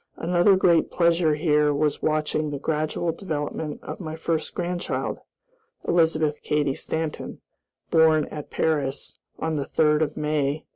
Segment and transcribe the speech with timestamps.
[0.17, 5.19] Another great pleasure here was watching the gradual development of my first grandchild,
[5.87, 7.39] Elizabeth Cady Stanton,
[7.91, 10.65] born at Paris, on the 3d of May, 1882.